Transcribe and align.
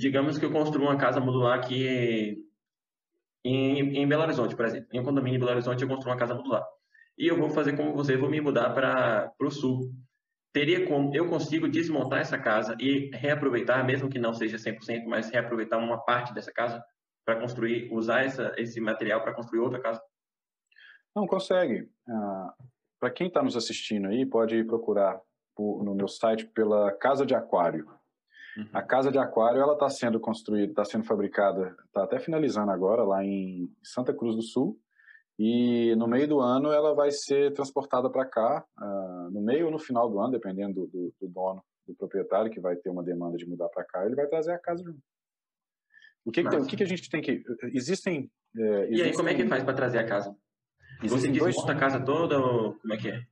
digamos 0.00 0.38
que 0.38 0.44
eu 0.44 0.50
construo 0.50 0.86
uma 0.86 0.96
casa 0.96 1.20
modular 1.20 1.58
aqui 1.58 2.42
em, 3.44 3.98
em 3.98 4.08
Belo 4.08 4.22
Horizonte, 4.22 4.56
por 4.56 4.64
exemplo. 4.64 4.88
Em 4.92 4.98
um 4.98 5.04
condomínio 5.04 5.36
em 5.36 5.40
Belo 5.40 5.52
Horizonte, 5.52 5.82
eu 5.82 5.88
construo 5.88 6.10
uma 6.10 6.18
casa 6.18 6.34
modular. 6.34 6.66
E 7.18 7.28
eu 7.28 7.36
vou 7.36 7.50
fazer 7.50 7.76
como 7.76 7.92
você, 7.92 8.16
vou 8.16 8.30
me 8.30 8.40
mudar 8.40 8.70
para 8.70 9.30
o 9.38 9.50
sul. 9.50 9.92
Teria 10.54 10.86
como, 10.88 11.14
eu 11.14 11.28
consigo 11.28 11.68
desmontar 11.68 12.20
essa 12.20 12.38
casa 12.38 12.74
e 12.80 13.10
reaproveitar, 13.12 13.84
mesmo 13.84 14.08
que 14.08 14.18
não 14.18 14.32
seja 14.32 14.56
100%, 14.56 15.04
mas 15.06 15.30
reaproveitar 15.30 15.78
uma 15.78 15.98
parte 15.98 16.32
dessa 16.32 16.50
casa 16.50 16.82
para 17.24 17.38
construir, 17.38 17.92
usar 17.92 18.24
essa, 18.24 18.54
esse 18.56 18.80
material 18.80 19.20
para 19.22 19.34
construir 19.34 19.60
outra 19.60 19.80
casa? 19.80 20.02
Não, 21.14 21.26
consegue. 21.26 21.88
Ah, 22.08 22.54
para 22.98 23.10
quem 23.10 23.26
está 23.26 23.42
nos 23.42 23.54
assistindo 23.54 24.08
aí, 24.08 24.24
pode 24.24 24.64
procurar 24.64 25.20
por, 25.54 25.84
no 25.84 25.94
meu 25.94 26.08
site 26.08 26.46
pela 26.46 26.90
Casa 26.92 27.26
de 27.26 27.34
Aquário. 27.34 27.86
Uhum. 28.56 28.68
A 28.72 28.82
casa 28.82 29.10
de 29.10 29.18
aquário 29.18 29.60
ela 29.60 29.74
está 29.74 29.88
sendo 29.88 30.18
construída, 30.18 30.72
está 30.72 30.84
sendo 30.84 31.04
fabricada, 31.04 31.76
está 31.86 32.04
até 32.04 32.18
finalizando 32.18 32.70
agora 32.70 33.04
lá 33.04 33.24
em 33.24 33.70
Santa 33.82 34.12
Cruz 34.12 34.34
do 34.36 34.42
Sul. 34.42 34.78
E 35.38 35.94
no 35.96 36.06
meio 36.06 36.28
do 36.28 36.40
ano 36.40 36.70
ela 36.70 36.94
vai 36.94 37.10
ser 37.10 37.52
transportada 37.54 38.10
para 38.10 38.26
cá, 38.26 38.62
uh, 38.78 39.30
no 39.30 39.40
meio 39.40 39.66
ou 39.66 39.72
no 39.72 39.78
final 39.78 40.10
do 40.10 40.20
ano, 40.20 40.32
dependendo 40.32 40.82
do, 40.82 40.86
do, 40.86 41.14
do, 41.18 41.28
dono, 41.28 41.62
do 41.86 41.94
proprietário 41.94 42.50
que 42.50 42.60
vai 42.60 42.76
ter 42.76 42.90
uma 42.90 43.02
demanda 43.02 43.38
de 43.38 43.46
mudar 43.46 43.68
para 43.70 43.84
cá, 43.84 44.04
ele 44.04 44.16
vai 44.16 44.26
trazer 44.26 44.52
a 44.52 44.58
casa 44.58 44.84
junto. 44.84 45.00
O 46.26 46.30
que, 46.30 46.42
que, 46.42 46.56
o 46.56 46.66
que, 46.66 46.76
que 46.76 46.82
a 46.82 46.86
gente 46.86 47.08
tem 47.08 47.22
que 47.22 47.42
existem, 47.72 48.30
é, 48.54 48.82
existem... 48.82 48.98
E 48.98 49.02
aí 49.02 49.14
como 49.14 49.30
é 49.30 49.34
que 49.34 49.46
faz 49.46 49.64
para 49.64 49.72
trazer 49.72 49.98
a 49.98 50.06
casa? 50.06 50.36
Existem 51.02 51.32
Você 51.32 51.38
desmonta 51.38 51.66
dois... 51.66 51.76
a 51.76 51.80
casa 51.80 52.04
toda 52.04 52.38
ou 52.38 52.74
como 52.74 52.92
é 52.92 52.98
que 52.98 53.08
é? 53.08 53.22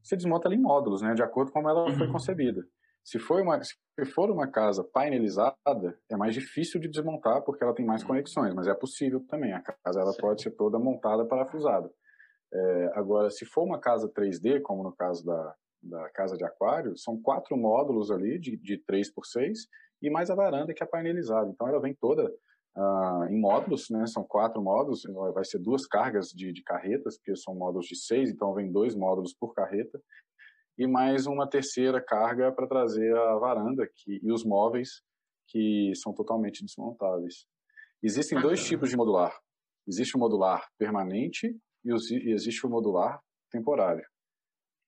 Você 0.00 0.16
desmonta 0.16 0.46
ela 0.46 0.54
em 0.54 0.60
módulos, 0.60 1.02
né, 1.02 1.12
de 1.14 1.22
acordo 1.22 1.50
com 1.50 1.60
como 1.60 1.68
ela 1.68 1.88
uhum. 1.88 1.98
foi 1.98 2.06
concebida. 2.06 2.64
Se 3.04 3.18
for, 3.18 3.42
uma, 3.42 3.62
se 3.62 3.74
for 4.14 4.30
uma 4.30 4.46
casa 4.46 4.84
painelizada, 4.84 5.98
é 6.08 6.16
mais 6.16 6.34
difícil 6.34 6.80
de 6.80 6.88
desmontar 6.88 7.42
porque 7.42 7.62
ela 7.64 7.74
tem 7.74 7.84
mais 7.84 8.02
uhum. 8.02 8.08
conexões, 8.08 8.54
mas 8.54 8.68
é 8.68 8.74
possível 8.74 9.20
também. 9.28 9.52
A 9.52 9.60
casa 9.60 10.00
ela 10.00 10.14
pode 10.16 10.42
ser 10.42 10.52
toda 10.52 10.78
montada 10.78 11.24
parafusada. 11.24 11.90
É, 12.54 12.90
agora, 12.94 13.30
se 13.30 13.44
for 13.44 13.64
uma 13.64 13.80
casa 13.80 14.08
3D, 14.08 14.60
como 14.62 14.82
no 14.82 14.94
caso 14.94 15.24
da, 15.24 15.54
da 15.82 16.08
casa 16.10 16.36
de 16.36 16.44
aquário, 16.44 16.96
são 16.96 17.20
quatro 17.20 17.56
módulos 17.56 18.10
ali 18.10 18.38
de, 18.38 18.56
de 18.56 18.78
3 18.78 19.12
por 19.12 19.26
6 19.26 19.66
e 20.00 20.10
mais 20.10 20.30
a 20.30 20.34
varanda 20.34 20.72
que 20.72 20.82
é 20.82 20.86
painelizada. 20.86 21.50
Então 21.50 21.66
ela 21.66 21.80
vem 21.80 21.94
toda 21.94 22.32
uh, 22.76 23.24
em 23.30 23.40
módulos, 23.40 23.88
né? 23.90 24.06
São 24.06 24.22
quatro 24.22 24.62
módulos, 24.62 25.02
vai 25.34 25.44
ser 25.44 25.58
duas 25.58 25.86
cargas 25.86 26.28
de, 26.28 26.52
de 26.52 26.62
carretas, 26.62 27.16
porque 27.16 27.34
são 27.36 27.54
módulos 27.54 27.86
de 27.86 27.96
seis, 27.96 28.30
então 28.30 28.54
vem 28.54 28.70
dois 28.70 28.94
módulos 28.94 29.34
por 29.34 29.54
carreta 29.54 30.00
e 30.78 30.86
mais 30.86 31.26
uma 31.26 31.48
terceira 31.48 32.00
carga 32.00 32.52
para 32.52 32.66
trazer 32.66 33.16
a 33.16 33.36
varanda 33.36 33.88
que, 33.94 34.20
e 34.22 34.32
os 34.32 34.44
móveis 34.44 35.02
que 35.48 35.92
são 35.96 36.14
totalmente 36.14 36.64
desmontáveis. 36.64 37.46
Existem 38.02 38.40
dois 38.40 38.64
tipos 38.64 38.90
de 38.90 38.96
modular. 38.96 39.32
Existe 39.86 40.16
o 40.16 40.18
modular 40.18 40.66
permanente 40.78 41.54
e, 41.84 41.92
os, 41.92 42.10
e 42.10 42.30
existe 42.30 42.66
o 42.66 42.70
modular 42.70 43.20
temporário. 43.50 44.04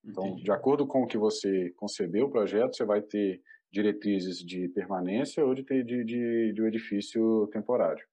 Então, 0.04 0.26
Entendi. 0.26 0.44
de 0.44 0.52
acordo 0.52 0.86
com 0.86 1.02
o 1.02 1.06
que 1.06 1.18
você 1.18 1.70
concebeu 1.76 2.26
o 2.26 2.30
projeto, 2.30 2.76
você 2.76 2.84
vai 2.84 3.02
ter 3.02 3.40
diretrizes 3.72 4.38
de 4.38 4.68
permanência 4.68 5.44
ou 5.44 5.54
de, 5.54 5.62
de, 5.62 6.04
de, 6.04 6.52
de 6.52 6.62
um 6.62 6.66
edifício 6.66 7.48
temporário. 7.48 8.04